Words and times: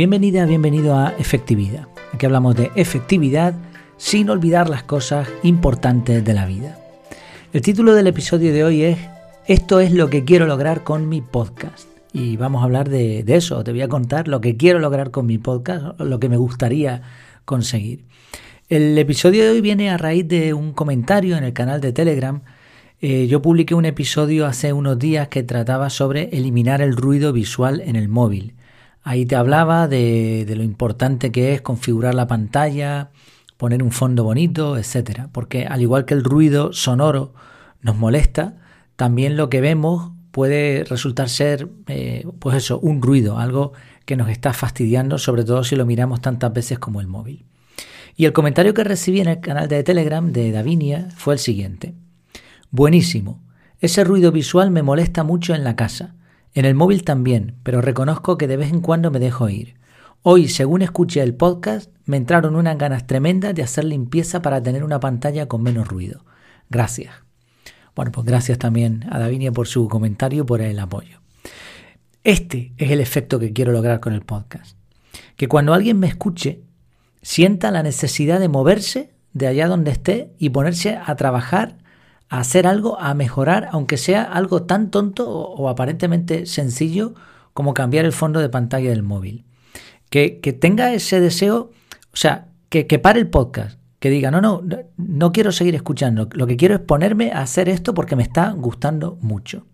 Bienvenida, 0.00 0.46
bienvenido 0.46 0.96
a 0.96 1.10
Efectividad. 1.18 1.86
Aquí 2.14 2.24
hablamos 2.24 2.56
de 2.56 2.70
efectividad 2.74 3.52
sin 3.98 4.30
olvidar 4.30 4.70
las 4.70 4.82
cosas 4.82 5.28
importantes 5.42 6.24
de 6.24 6.32
la 6.32 6.46
vida. 6.46 6.78
El 7.52 7.60
título 7.60 7.92
del 7.92 8.06
episodio 8.06 8.50
de 8.50 8.64
hoy 8.64 8.82
es 8.82 8.98
Esto 9.46 9.78
es 9.78 9.92
lo 9.92 10.08
que 10.08 10.24
quiero 10.24 10.46
lograr 10.46 10.84
con 10.84 11.10
mi 11.10 11.20
podcast. 11.20 11.86
Y 12.14 12.38
vamos 12.38 12.62
a 12.62 12.64
hablar 12.64 12.88
de, 12.88 13.22
eso. 13.26 13.62
Te 13.62 13.72
voy 13.72 13.82
a 13.82 13.88
contar 13.88 14.26
lo 14.26 14.40
que 14.40 14.56
quiero 14.56 14.78
lograr 14.78 15.10
con 15.10 15.26
mi 15.26 15.36
podcast, 15.36 16.00
lo 16.00 16.18
que 16.18 16.30
me 16.30 16.38
gustaría 16.38 17.02
conseguir. 17.44 18.06
El 18.70 18.96
episodio 18.96 19.44
de 19.44 19.50
hoy 19.50 19.60
viene 19.60 19.90
a 19.90 19.98
raíz 19.98 20.26
de 20.26 20.54
un 20.54 20.72
comentario 20.72 21.36
en 21.36 21.44
el 21.44 21.52
canal 21.52 21.82
de 21.82 21.92
Telegram. 21.92 22.40
Eh, 23.02 23.26
yo 23.26 23.42
publiqué 23.42 23.74
un 23.74 23.84
episodio 23.84 24.46
hace 24.46 24.72
unos 24.72 24.98
días 24.98 25.28
que 25.28 25.42
trataba 25.42 25.90
sobre 25.90 26.30
eliminar 26.32 26.80
el 26.80 26.96
ruido 26.96 27.34
visual 27.34 27.82
en 27.84 27.96
el 27.96 28.08
móvil. 28.08 28.54
Ahí 29.10 29.26
te 29.26 29.34
hablaba 29.34 29.88
de, 29.88 30.46
lo 30.56 30.62
importante 30.62 31.32
que 31.32 31.52
es 31.52 31.62
configurar 31.62 32.14
la 32.14 32.28
pantalla, 32.28 33.10
poner 33.56 33.82
un 33.82 33.90
fondo 33.90 34.22
bonito, 34.22 34.78
etcétera. 34.78 35.30
Porque 35.32 35.66
al 35.66 35.82
igual 35.82 36.04
que 36.04 36.14
el 36.14 36.22
ruido 36.22 36.72
sonoro 36.72 37.34
nos 37.82 37.96
molesta, 37.96 38.58
también 38.94 39.36
lo 39.36 39.50
que 39.50 39.60
vemos 39.60 40.12
puede 40.30 40.84
resultar 40.84 41.28
ser, 41.28 41.68
eh, 41.88 42.24
pues 42.38 42.56
eso, 42.58 42.78
un 42.78 43.02
ruido, 43.02 43.38
algo 43.38 43.72
que 44.04 44.14
nos 44.14 44.28
está 44.28 44.52
fastidiando, 44.52 45.18
sobre 45.18 45.42
todo 45.42 45.64
si 45.64 45.74
lo 45.74 45.86
miramos 45.86 46.20
tantas 46.20 46.52
veces 46.52 46.78
como 46.78 47.00
el 47.00 47.08
móvil. 47.08 47.44
Y 48.14 48.26
el 48.26 48.32
comentario 48.32 48.74
que 48.74 48.84
recibí 48.84 49.20
en 49.20 49.26
el 49.26 49.40
canal 49.40 49.66
de 49.66 49.82
Telegram 49.82 50.30
de 50.30 50.52
Davinia 50.52 51.08
fue 51.16 51.34
el 51.34 51.40
siguiente. 51.40 51.94
Buenísimo. 52.70 53.42
Ese 53.80 54.04
ruido 54.04 54.30
visual 54.30 54.70
me 54.70 54.84
molesta 54.84 55.24
mucho 55.24 55.52
en 55.52 55.64
la 55.64 55.74
casa. 55.74 56.14
En 56.54 56.64
el 56.64 56.74
móvil 56.74 57.04
también, 57.04 57.56
pero 57.62 57.80
reconozco 57.80 58.36
que 58.36 58.48
de 58.48 58.56
vez 58.56 58.70
en 58.70 58.80
cuando 58.80 59.10
me 59.10 59.20
dejo 59.20 59.48
ir. 59.48 59.74
Hoy, 60.22 60.48
según 60.48 60.82
escuché 60.82 61.22
el 61.22 61.34
podcast, 61.34 61.90
me 62.06 62.16
entraron 62.16 62.56
unas 62.56 62.76
ganas 62.76 63.06
tremendas 63.06 63.54
de 63.54 63.62
hacer 63.62 63.84
limpieza 63.84 64.42
para 64.42 64.62
tener 64.62 64.82
una 64.82 65.00
pantalla 65.00 65.46
con 65.46 65.62
menos 65.62 65.86
ruido. 65.88 66.24
Gracias. 66.68 67.14
Bueno, 67.94 68.12
pues 68.12 68.26
gracias 68.26 68.58
también 68.58 69.06
a 69.10 69.18
Davinia 69.18 69.52
por 69.52 69.68
su 69.68 69.88
comentario, 69.88 70.44
por 70.44 70.60
el 70.60 70.78
apoyo. 70.78 71.20
Este 72.24 72.72
es 72.76 72.90
el 72.90 73.00
efecto 73.00 73.38
que 73.38 73.52
quiero 73.52 73.72
lograr 73.72 74.00
con 74.00 74.12
el 74.12 74.22
podcast. 74.22 74.76
Que 75.36 75.48
cuando 75.48 75.72
alguien 75.72 75.98
me 75.98 76.06
escuche, 76.06 76.62
sienta 77.22 77.70
la 77.70 77.82
necesidad 77.82 78.40
de 78.40 78.48
moverse 78.48 79.14
de 79.32 79.46
allá 79.46 79.68
donde 79.68 79.92
esté 79.92 80.32
y 80.38 80.50
ponerse 80.50 80.96
a 80.96 81.14
trabajar 81.16 81.78
hacer 82.30 82.66
algo, 82.66 82.98
a 82.98 83.12
mejorar, 83.12 83.68
aunque 83.72 83.96
sea 83.96 84.22
algo 84.22 84.62
tan 84.62 84.90
tonto 84.90 85.28
o, 85.28 85.68
aparentemente 85.68 86.46
sencillo 86.46 87.14
como 87.52 87.74
cambiar 87.74 88.04
el 88.04 88.12
fondo 88.12 88.40
de 88.40 88.48
pantalla 88.48 88.90
del 88.90 89.02
móvil. 89.02 89.44
Que, 90.08 90.40
tenga 90.58 90.94
ese 90.94 91.20
deseo, 91.20 91.70
o 92.12 92.16
sea, 92.16 92.48
que, 92.68 92.86
que, 92.86 92.98
pare 92.98 93.20
el 93.20 93.28
podcast, 93.28 93.78
que 93.98 94.10
diga, 94.10 94.30
no, 94.30 94.40
no, 94.40 94.62
no 94.96 95.32
quiero 95.32 95.52
seguir 95.52 95.74
escuchando, 95.74 96.28
lo 96.32 96.46
que 96.46 96.56
quiero 96.56 96.74
es 96.76 96.80
ponerme 96.80 97.32
a 97.32 97.42
hacer 97.42 97.68
esto 97.68 97.94
porque 97.94 98.16
me 98.16 98.22
está 98.22 98.50
gustando 98.52 99.18
mucho. 99.20 99.66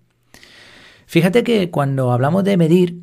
Fíjate 1.07 1.45
que 1.45 1.71
cuando 1.71 2.11
hablamos 2.11 2.43
de 2.45 2.57
medir 2.57 3.03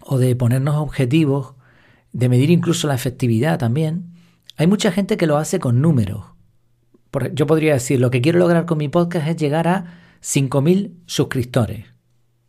o 0.00 0.18
de 0.18 0.34
ponernos 0.36 0.76
objetivos, 0.76 1.54
de 2.12 2.28
medir 2.28 2.50
incluso 2.50 2.88
la 2.88 2.94
efectividad 2.94 3.58
también, 3.58 4.12
hay 4.56 4.66
mucha 4.66 4.90
gente 4.90 5.16
que 5.16 5.26
lo 5.26 5.38
hace 5.38 5.60
con 5.60 5.80
números 5.80 6.32
yo 7.32 7.46
podría 7.46 7.74
decir, 7.74 8.00
lo 8.00 8.10
que 8.10 8.20
quiero 8.20 8.38
lograr 8.38 8.64
con 8.66 8.78
mi 8.78 8.88
podcast 8.88 9.28
es 9.28 9.36
llegar 9.36 9.68
a 9.68 9.84
5.000 10.22 10.92
suscriptores. 11.06 11.86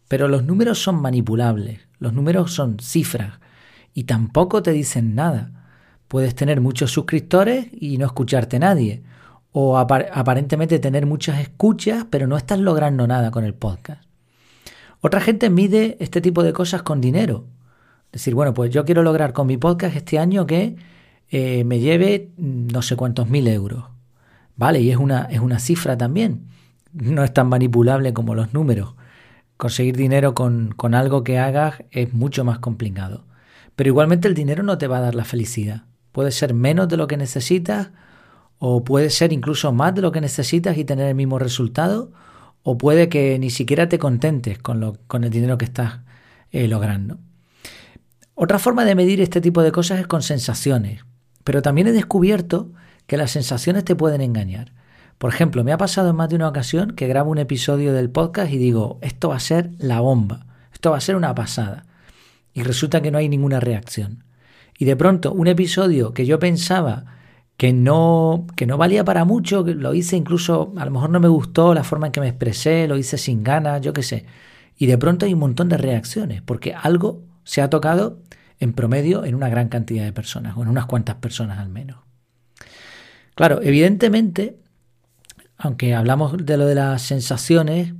Pero 0.07 0.27
los 0.27 0.43
números 0.43 0.81
son 0.81 1.01
manipulables, 1.01 1.81
los 1.99 2.13
números 2.13 2.53
son 2.53 2.79
cifras 2.79 3.39
y 3.93 4.03
tampoco 4.03 4.61
te 4.63 4.71
dicen 4.71 5.15
nada. 5.15 5.51
Puedes 6.07 6.35
tener 6.35 6.61
muchos 6.61 6.91
suscriptores 6.91 7.67
y 7.71 7.97
no 7.97 8.05
escucharte 8.05 8.59
nadie. 8.59 9.03
O 9.51 9.77
aparentemente 9.77 10.79
tener 10.79 11.05
muchas 11.05 11.39
escuchas, 11.39 12.05
pero 12.09 12.27
no 12.27 12.37
estás 12.37 12.59
logrando 12.59 13.05
nada 13.07 13.31
con 13.31 13.43
el 13.43 13.53
podcast. 13.53 14.03
Otra 15.01 15.21
gente 15.21 15.49
mide 15.49 15.97
este 15.99 16.21
tipo 16.21 16.43
de 16.43 16.53
cosas 16.53 16.81
con 16.81 17.01
dinero. 17.01 17.45
Decir, 18.11 18.35
bueno, 18.35 18.53
pues 18.53 18.71
yo 18.71 18.85
quiero 18.85 19.03
lograr 19.03 19.33
con 19.33 19.47
mi 19.47 19.57
podcast 19.57 19.95
este 19.95 20.17
año 20.17 20.45
que 20.45 20.75
eh, 21.29 21.63
me 21.63 21.79
lleve 21.79 22.31
mm, 22.37 22.67
no 22.67 22.81
sé 22.81 22.95
cuántos 22.95 23.29
mil 23.29 23.47
euros. 23.47 23.85
Vale, 24.55 24.81
y 24.81 24.91
es 24.91 24.97
una, 24.97 25.23
es 25.23 25.39
una 25.39 25.59
cifra 25.59 25.97
también. 25.97 26.47
No 26.91 27.23
es 27.23 27.33
tan 27.33 27.47
manipulable 27.47 28.13
como 28.13 28.35
los 28.35 28.53
números. 28.53 28.95
Conseguir 29.57 29.97
dinero 29.97 30.35
con, 30.35 30.73
con 30.75 30.93
algo 30.95 31.23
que 31.23 31.39
hagas 31.39 31.83
es 31.91 32.13
mucho 32.13 32.43
más 32.43 32.59
complicado. 32.59 33.25
Pero 33.75 33.87
igualmente 33.89 34.27
el 34.27 34.35
dinero 34.35 34.63
no 34.63 34.77
te 34.77 34.87
va 34.87 34.97
a 34.97 35.01
dar 35.01 35.15
la 35.15 35.25
felicidad. 35.25 35.83
Puede 36.11 36.31
ser 36.31 36.53
menos 36.53 36.87
de 36.87 36.97
lo 36.97 37.07
que 37.07 37.17
necesitas 37.17 37.89
o 38.59 38.83
puede 38.83 39.09
ser 39.09 39.33
incluso 39.33 39.73
más 39.73 39.95
de 39.95 40.01
lo 40.01 40.11
que 40.11 40.21
necesitas 40.21 40.77
y 40.77 40.85
tener 40.85 41.07
el 41.07 41.15
mismo 41.15 41.39
resultado 41.39 42.11
o 42.61 42.77
puede 42.77 43.09
que 43.09 43.37
ni 43.39 43.49
siquiera 43.49 43.89
te 43.89 43.99
contentes 43.99 44.57
con, 44.57 44.79
lo, 44.79 44.97
con 45.07 45.23
el 45.23 45.29
dinero 45.29 45.57
que 45.57 45.65
estás 45.65 45.99
eh, 46.51 46.67
logrando. 46.67 47.17
Otra 48.35 48.59
forma 48.59 48.85
de 48.85 48.95
medir 48.95 49.21
este 49.21 49.41
tipo 49.41 49.61
de 49.61 49.71
cosas 49.71 49.99
es 49.99 50.07
con 50.07 50.23
sensaciones, 50.23 51.03
pero 51.43 51.61
también 51.61 51.87
he 51.87 51.91
descubierto 51.91 52.71
que 53.07 53.17
las 53.17 53.31
sensaciones 53.31 53.85
te 53.85 53.95
pueden 53.95 54.21
engañar. 54.21 54.71
Por 55.17 55.33
ejemplo, 55.33 55.63
me 55.63 55.71
ha 55.71 55.77
pasado 55.77 56.09
en 56.09 56.15
más 56.15 56.29
de 56.29 56.35
una 56.35 56.49
ocasión 56.49 56.91
que 56.91 57.07
grabo 57.07 57.31
un 57.31 57.37
episodio 57.37 57.93
del 57.93 58.09
podcast 58.09 58.51
y 58.51 58.57
digo, 58.57 58.99
esto 59.01 59.29
va 59.29 59.37
a 59.37 59.39
ser 59.39 59.71
la 59.77 59.99
bomba, 60.01 60.45
esto 60.73 60.91
va 60.91 60.97
a 60.97 61.01
ser 61.01 61.15
una 61.15 61.33
pasada. 61.33 61.85
Y 62.53 62.63
resulta 62.63 63.01
que 63.01 63.11
no 63.11 63.17
hay 63.17 63.29
ninguna 63.29 63.59
reacción. 63.59 64.23
Y 64.77 64.85
de 64.85 64.95
pronto, 64.95 65.31
un 65.31 65.47
episodio 65.47 66.13
que 66.13 66.25
yo 66.25 66.39
pensaba 66.39 67.05
que 67.57 67.71
no, 67.71 68.47
que 68.55 68.65
no 68.65 68.77
valía 68.77 69.05
para 69.05 69.25
mucho, 69.25 69.63
lo 69.63 69.93
hice 69.93 70.17
incluso, 70.17 70.73
a 70.77 70.85
lo 70.85 70.91
mejor 70.91 71.09
no 71.09 71.19
me 71.19 71.27
gustó 71.27 71.73
la 71.73 71.83
forma 71.83 72.07
en 72.07 72.11
que 72.11 72.19
me 72.19 72.27
expresé, 72.27 72.87
lo 72.87 72.97
hice 72.97 73.17
sin 73.17 73.43
ganas, 73.43 73.81
yo 73.81 73.93
qué 73.93 74.03
sé. 74.03 74.25
Y 74.77 74.87
de 74.87 74.97
pronto 74.97 75.25
hay 75.25 75.33
un 75.33 75.39
montón 75.39 75.69
de 75.69 75.77
reacciones, 75.77 76.41
porque 76.41 76.73
algo 76.73 77.21
se 77.43 77.61
ha 77.61 77.69
tocado 77.69 78.19
en 78.59 78.73
promedio 78.73 79.23
en 79.25 79.35
una 79.35 79.49
gran 79.49 79.69
cantidad 79.69 80.03
de 80.03 80.13
personas, 80.13 80.57
o 80.57 80.63
en 80.63 80.69
unas 80.69 80.85
cuantas 80.85 81.15
personas 81.15 81.59
al 81.59 81.69
menos. 81.69 81.99
Claro, 83.35 83.61
evidentemente, 83.61 84.57
aunque 85.57 85.95
hablamos 85.95 86.45
de 86.45 86.57
lo 86.57 86.65
de 86.65 86.75
las 86.75 87.01
sensaciones, 87.01 87.93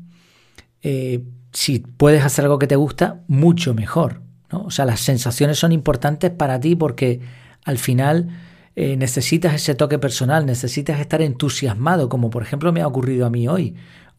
eh, 0.82 1.24
si 1.52 1.80
puedes 1.80 2.24
hacer 2.24 2.46
algo 2.46 2.60
que 2.60 2.68
te 2.68 2.76
gusta, 2.76 3.22
mucho 3.28 3.74
mejor. 3.74 4.22
¿no? 4.52 4.64
O 4.64 4.72
sea, 4.72 4.86
las 4.86 5.00
sensaciones 5.00 5.58
son 5.58 5.72
importantes 5.72 6.32
para 6.32 6.60
ti 6.60 6.76
porque 6.76 7.22
al 7.64 7.78
final 7.78 8.30
eh, 8.76 8.98
necesitas 8.98 9.54
ese 9.54 9.76
toque 9.76 10.00
personal, 10.00 10.46
necesitas 10.46 11.00
estar 11.00 11.22
entusiasmado, 11.22 12.10
como 12.10 12.30
por 12.30 12.42
ejemplo 12.42 12.74
me 12.74 12.82
ha 12.82 12.88
ocurrido 12.88 13.26
a 13.26 13.30
mí 13.30 13.48
hoy. 13.48 13.76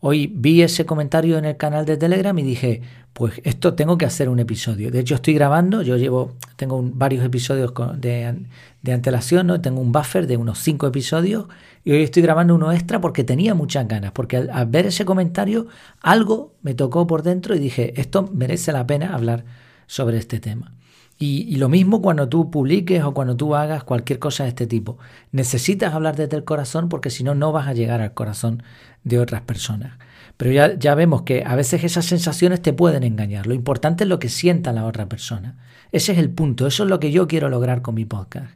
Hoy 0.06 0.26
vi 0.26 0.60
ese 0.60 0.84
comentario 0.84 1.38
en 1.38 1.46
el 1.46 1.56
canal 1.56 1.86
de 1.86 1.96
Telegram 1.96 2.38
y 2.38 2.42
dije, 2.42 2.82
pues 3.14 3.40
esto 3.42 3.72
tengo 3.72 3.96
que 3.96 4.04
hacer 4.04 4.28
un 4.28 4.38
episodio. 4.38 4.90
De 4.90 5.00
hecho, 5.00 5.14
estoy 5.14 5.32
grabando, 5.32 5.80
yo 5.80 5.96
llevo, 5.96 6.34
tengo 6.56 6.82
varios 6.82 7.24
episodios 7.24 7.72
de, 7.96 8.44
de, 8.82 8.92
antelación, 8.92 9.46
¿no? 9.46 9.62
tengo 9.62 9.80
un 9.80 9.92
buffer 9.92 10.26
de 10.26 10.36
unos 10.36 10.58
cinco 10.58 10.86
episodios 10.86 11.46
y 11.84 11.92
hoy 11.92 12.02
estoy 12.02 12.22
grabando 12.22 12.54
uno 12.54 12.70
extra 12.70 13.00
porque 13.00 13.24
tenía 13.24 13.54
muchas 13.54 13.88
ganas, 13.88 14.12
porque 14.12 14.36
al, 14.36 14.66
ver 14.66 14.84
ese 14.84 15.06
comentario 15.06 15.68
algo 16.02 16.52
me 16.60 16.74
tocó 16.74 17.06
por 17.06 17.22
dentro 17.22 17.54
y 17.54 17.58
dije, 17.58 17.98
esto 17.98 18.28
merece 18.30 18.72
la 18.72 18.86
pena 18.86 19.14
hablar 19.14 19.46
sobre 19.86 20.18
este 20.18 20.38
tema. 20.38 20.74
Y, 21.18 21.56
lo 21.56 21.68
mismo 21.68 22.02
cuando 22.02 22.28
tú 22.28 22.50
publiques 22.50 23.02
o 23.04 23.14
cuando 23.14 23.36
tú 23.36 23.54
hagas 23.54 23.84
cualquier 23.84 24.18
cosa 24.18 24.42
de 24.42 24.50
este 24.50 24.66
tipo. 24.66 24.98
Necesitas 25.32 25.94
hablar 25.94 26.16
desde 26.16 26.36
el 26.36 26.44
corazón 26.44 26.88
porque 26.88 27.10
si 27.10 27.24
no, 27.24 27.34
no 27.34 27.52
vas 27.52 27.68
a 27.68 27.72
llegar 27.72 28.00
al 28.00 28.14
corazón 28.14 28.62
de 29.04 29.18
otras 29.18 29.42
personas. 29.42 29.98
Pero 30.36 30.50
ya, 30.50 30.76
ya 30.76 30.94
vemos 30.94 31.22
que 31.22 31.44
a 31.46 31.54
veces 31.54 31.84
esas 31.84 32.04
sensaciones 32.04 32.60
te 32.60 32.72
pueden 32.72 33.04
engañar. 33.04 33.46
Lo 33.46 33.54
importante 33.54 34.04
es 34.04 34.10
lo 34.10 34.18
que 34.18 34.28
sienta 34.28 34.72
la 34.72 34.84
otra 34.84 35.08
persona. 35.08 35.56
Ese 35.92 36.12
es 36.12 36.18
el 36.18 36.30
punto. 36.30 36.66
Eso 36.66 36.82
es 36.82 36.90
lo 36.90 36.98
que 36.98 37.12
yo 37.12 37.28
quiero 37.28 37.48
lograr 37.48 37.80
con 37.80 37.94
mi 37.94 38.04
podcast. 38.04 38.52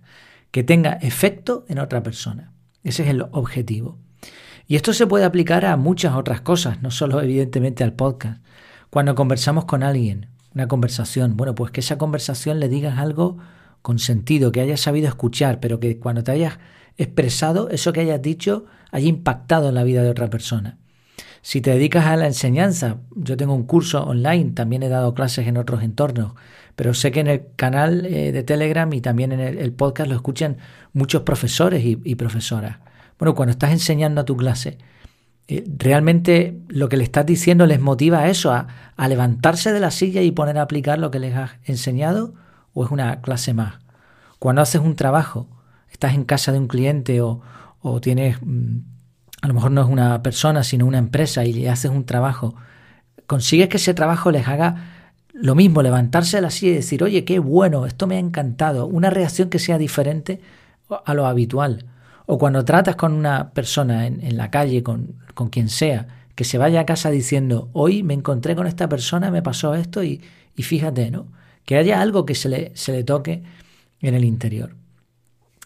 Que 0.50 0.64
tenga 0.64 0.94
efecto 0.94 1.64
en 1.68 1.78
otra 1.78 2.02
persona. 2.02 2.52
Ese 2.82 3.04
es 3.04 3.10
el 3.10 3.22
objetivo. 3.30 3.98
Y 4.66 4.76
esto 4.76 4.92
se 4.92 5.06
puede 5.06 5.24
aplicar 5.24 5.64
a 5.64 5.76
muchas 5.76 6.14
otras 6.14 6.40
cosas, 6.40 6.82
no 6.82 6.90
solo 6.90 7.22
evidentemente 7.22 7.84
al 7.84 7.94
podcast. 7.94 8.42
Cuando 8.90 9.14
conversamos 9.14 9.64
con 9.64 9.82
alguien, 9.82 10.26
una 10.58 10.66
conversación, 10.66 11.36
bueno, 11.36 11.54
pues 11.54 11.70
que 11.70 11.80
esa 11.80 11.98
conversación 11.98 12.58
le 12.58 12.68
digas 12.68 12.98
algo 12.98 13.38
con 13.80 14.00
sentido, 14.00 14.50
que 14.50 14.60
hayas 14.60 14.80
sabido 14.80 15.06
escuchar, 15.06 15.60
pero 15.60 15.78
que 15.78 16.00
cuando 16.00 16.24
te 16.24 16.32
hayas 16.32 16.58
expresado, 16.96 17.70
eso 17.70 17.92
que 17.92 18.00
hayas 18.00 18.20
dicho 18.20 18.66
haya 18.90 19.06
impactado 19.06 19.68
en 19.68 19.76
la 19.76 19.84
vida 19.84 20.02
de 20.02 20.10
otra 20.10 20.28
persona. 20.28 20.78
Si 21.42 21.60
te 21.60 21.70
dedicas 21.70 22.06
a 22.06 22.16
la 22.16 22.26
enseñanza, 22.26 22.96
yo 23.14 23.36
tengo 23.36 23.54
un 23.54 23.62
curso 23.62 24.02
online, 24.02 24.50
también 24.50 24.82
he 24.82 24.88
dado 24.88 25.14
clases 25.14 25.46
en 25.46 25.56
otros 25.56 25.84
entornos, 25.84 26.32
pero 26.74 26.92
sé 26.92 27.12
que 27.12 27.20
en 27.20 27.28
el 27.28 27.42
canal 27.54 28.04
eh, 28.06 28.32
de 28.32 28.42
Telegram 28.42 28.92
y 28.92 29.00
también 29.00 29.30
en 29.30 29.40
el, 29.40 29.72
podcast 29.72 30.10
lo 30.10 30.16
escuchan 30.16 30.56
muchos 30.92 31.22
profesores 31.22 31.84
y, 31.84 32.14
profesoras. 32.16 32.78
Bueno, 33.16 33.36
cuando 33.36 33.52
estás 33.52 33.70
enseñando 33.70 34.22
a 34.22 34.24
tu 34.24 34.36
clase, 34.36 34.78
eh, 35.48 35.64
realmente 35.78 36.60
lo 36.68 36.90
que 36.90 36.98
le 36.98 37.04
estás 37.04 37.24
diciendo 37.24 37.66
les 37.66 37.80
motiva 37.80 38.20
a 38.20 38.28
eso, 38.28 38.52
a, 38.52 38.68
levantarse 39.08 39.72
de 39.72 39.80
la 39.80 39.90
silla 39.90 40.20
y 40.20 40.30
poner 40.30 40.58
a 40.58 40.62
aplicar 40.62 40.98
lo 40.98 41.10
que 41.10 41.18
les 41.18 41.34
has 41.34 41.52
enseñado, 41.64 42.34
o 42.74 42.84
es 42.84 42.90
una 42.90 43.22
clase 43.22 43.54
más. 43.54 43.78
Cuando 44.38 44.60
haces 44.60 44.82
un 44.82 44.94
trabajo, 44.94 45.48
estás 45.90 46.14
en 46.14 46.24
casa 46.24 46.52
de 46.52 46.58
un 46.58 46.68
cliente 46.68 47.22
o, 47.22 47.40
o 47.80 48.00
tienes, 48.00 48.36
mm, 48.42 48.78
a 49.40 49.48
lo 49.48 49.54
mejor 49.54 49.70
no 49.70 49.80
es 49.80 49.88
una 49.88 50.22
persona, 50.22 50.64
sino 50.64 50.84
una 50.84 50.98
empresa 50.98 51.44
y 51.44 51.54
le 51.54 51.70
haces 51.70 51.90
un 51.90 52.04
trabajo, 52.04 52.54
consigues 53.26 53.68
que 53.68 53.78
ese 53.78 53.94
trabajo 53.94 54.30
les 54.30 54.46
haga 54.48 54.98
lo 55.32 55.54
mismo, 55.54 55.82
levantarse 55.82 56.38
de 56.38 56.42
la 56.42 56.50
silla 56.50 56.72
y 56.72 56.76
decir, 56.76 57.02
oye, 57.02 57.24
qué 57.24 57.38
bueno, 57.38 57.86
esto 57.86 58.06
me 58.06 58.16
ha 58.16 58.18
encantado, 58.18 58.86
una 58.86 59.08
reacción 59.10 59.48
que 59.48 59.58
sea 59.58 59.78
diferente 59.78 60.40
a 61.04 61.14
lo 61.14 61.26
habitual. 61.26 61.86
O 62.30 62.36
cuando 62.36 62.62
tratas 62.62 62.94
con 62.94 63.14
una 63.14 63.52
persona 63.52 64.06
en, 64.06 64.36
la 64.36 64.50
calle, 64.50 64.82
con, 64.82 65.14
con, 65.32 65.48
quien 65.48 65.70
sea, 65.70 66.26
que 66.34 66.44
se 66.44 66.58
vaya 66.58 66.80
a 66.80 66.84
casa 66.84 67.10
diciendo, 67.10 67.70
hoy 67.72 68.02
me 68.02 68.12
encontré 68.12 68.54
con 68.54 68.66
esta 68.66 68.86
persona, 68.86 69.30
me 69.30 69.40
pasó 69.40 69.74
esto 69.74 70.04
y, 70.04 70.20
y 70.54 70.62
fíjate, 70.62 71.10
¿no? 71.10 71.28
Que 71.64 71.78
haya 71.78 72.02
algo 72.02 72.26
que 72.26 72.34
se 72.34 72.50
le, 72.50 72.72
se 72.74 72.92
le 72.92 73.02
toque 73.02 73.42
en 74.02 74.14
el 74.14 74.26
interior. 74.26 74.76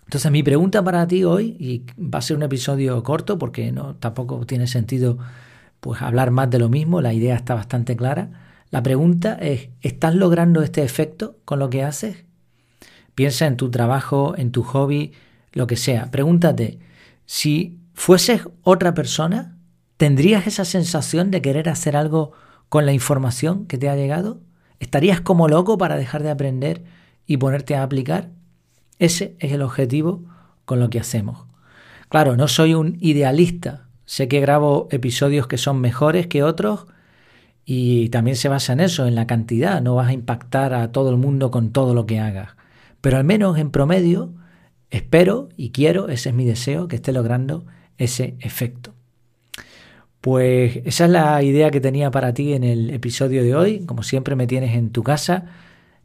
Entonces 0.05 0.31
mi 0.31 0.44
pregunta 0.44 0.85
para 0.85 1.05
ti 1.09 1.25
hoy, 1.25 1.56
y 1.59 1.85
va 2.00 2.20
a 2.20 2.23
ser 2.23 2.37
un 2.37 2.44
episodio 2.44 3.03
corto 3.03 3.38
porque 3.38 3.73
no, 3.73 3.97
tampoco 3.97 4.47
tiene 4.47 4.69
sentido 4.69 5.19
pues 5.81 6.00
hablar 6.00 6.31
más 6.31 6.49
de 6.49 6.61
lo 6.61 6.69
mismo, 6.69 7.00
la 7.00 7.12
idea 7.12 7.35
está 7.35 7.56
bastante 7.56 7.97
clara. 7.97 8.31
La 8.70 8.85
pregunta 8.85 9.35
es, 9.35 9.70
¿estás 9.81 10.14
logrando 10.14 10.62
este 10.62 10.85
efecto 10.85 11.38
con 11.44 11.59
lo 11.59 11.70
que 11.70 11.82
haces? 11.82 12.25
Piensa 13.17 13.49
en 13.49 13.56
tu 13.56 13.69
trabajo, 13.69 14.35
en 14.38 14.53
tu 14.53 14.62
hobby, 14.62 15.12
lo 15.52 15.66
que 15.66 15.76
sea. 15.76 16.10
Pregúntate, 16.10 16.78
si 17.26 17.78
fueses 17.94 18.43
otra 18.62 18.94
persona, 18.94 19.56
¿tendrías 19.96 20.46
esa 20.46 20.64
sensación 20.64 21.31
de 21.31 21.43
querer 21.43 21.69
hacer 21.69 21.96
algo 21.96 22.32
con 22.69 22.87
la 22.87 22.93
información 22.93 23.66
que 23.66 23.78
te 23.78 23.88
ha 23.88 23.96
llegado? 23.96 24.40
¿Estarías 24.81 25.20
como 25.20 25.49
loco 25.49 25.78
para 25.78 25.96
dejar 25.96 26.22
de 26.22 26.31
aprender 26.31 26.84
y 27.26 27.37
ponerte 27.37 27.76
a 27.76 27.82
aplicar? 27.82 28.31
Ese 28.99 29.37
es 29.38 29.52
el 29.52 29.62
objetivo 29.62 30.25
con 30.64 30.81
lo 30.81 30.90
que 30.90 31.00
hacemos. 31.00 31.46
Claro, 32.08 32.37
no 32.37 32.49
soy 32.49 32.75
un 32.75 32.99
idealista. 33.00 33.88
Sé 34.04 34.28
que 34.28 34.40
grabo 34.40 34.88
episodios 34.90 35.46
que 35.46 35.58
son 35.58 35.81
mejores 35.81 36.26
que 36.26 36.43
otros 36.43 36.87
y 37.64 38.08
también 38.10 38.37
se 38.37 38.49
basa 38.49 38.72
en 38.72 38.81
eso, 38.81 39.06
en 39.06 39.14
la 39.14 39.26
cantidad. 39.26 39.81
No 39.81 39.94
vas 39.94 40.08
a 40.08 40.12
impactar 40.12 40.75
a 40.75 40.93
todo 40.93 41.10
el 41.10 41.16
mundo 41.16 41.50
con 41.50 41.70
todo 41.70 41.94
lo 41.94 42.06
que 42.06 42.20
hagas. 42.20 42.50
Pero 43.00 43.16
al 43.16 43.25
menos 43.25 43.58
en 43.58 43.70
promedio, 43.70 44.34
espero 44.92 45.48
y 45.56 45.70
quiero, 45.70 46.08
ese 46.08 46.28
es 46.28 46.34
mi 46.34 46.44
deseo, 46.44 46.86
que 46.86 46.96
esté 46.96 47.12
logrando 47.12 47.66
ese 47.98 48.36
efecto. 48.38 48.94
Pues 50.20 50.80
esa 50.84 51.06
es 51.06 51.10
la 51.10 51.42
idea 51.42 51.72
que 51.72 51.80
tenía 51.80 52.12
para 52.12 52.32
ti 52.32 52.52
en 52.52 52.62
el 52.62 52.90
episodio 52.90 53.42
de 53.42 53.56
hoy. 53.56 53.84
Como 53.86 54.04
siempre 54.04 54.36
me 54.36 54.46
tienes 54.46 54.76
en 54.76 54.90
tu 54.90 55.02
casa 55.02 55.46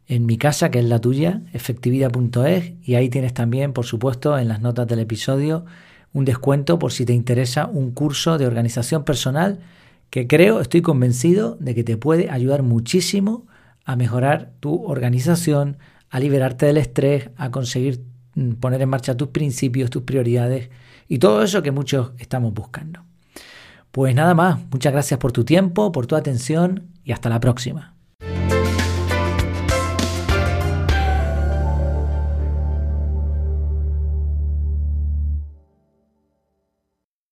en 0.08 0.24
mi 0.24 0.38
casa, 0.38 0.70
que 0.70 0.78
es 0.78 0.86
la 0.86 1.00
tuya, 1.00 1.42
efectividad.es, 1.52 2.72
y 2.82 2.94
ahí 2.94 3.10
tienes 3.10 3.34
también, 3.34 3.74
por 3.74 3.84
supuesto, 3.84 4.38
en 4.38 4.48
las 4.48 4.62
notas 4.62 4.86
del 4.86 5.00
episodio, 5.00 5.66
un 6.14 6.24
descuento 6.24 6.78
por 6.78 6.92
si 6.92 7.04
te 7.04 7.12
interesa 7.12 7.66
un 7.66 7.90
curso 7.90 8.38
de 8.38 8.46
organización 8.46 9.04
personal 9.04 9.60
que 10.08 10.26
creo, 10.26 10.62
estoy 10.62 10.80
convencido 10.80 11.58
de 11.60 11.74
que 11.74 11.84
te 11.84 11.98
puede 11.98 12.30
ayudar 12.30 12.62
muchísimo 12.62 13.46
a 13.84 13.94
mejorar 13.94 14.52
tu 14.60 14.82
organización, 14.86 15.76
a 16.08 16.18
liberarte 16.18 16.64
del 16.64 16.78
estrés, 16.78 17.28
a 17.36 17.50
conseguir 17.50 18.02
poner 18.60 18.82
en 18.82 18.88
marcha 18.88 19.16
tus 19.16 19.28
principios, 19.28 19.90
tus 19.90 20.02
prioridades 20.02 20.70
y 21.08 21.18
todo 21.18 21.42
eso 21.42 21.62
que 21.62 21.70
muchos 21.70 22.12
estamos 22.18 22.54
buscando. 22.54 23.04
Pues 23.90 24.14
nada 24.14 24.34
más, 24.34 24.60
muchas 24.70 24.92
gracias 24.92 25.18
por 25.18 25.32
tu 25.32 25.44
tiempo, 25.44 25.92
por 25.92 26.06
tu 26.06 26.16
atención 26.16 26.88
y 27.04 27.12
hasta 27.12 27.28
la 27.28 27.40
próxima. 27.40 27.97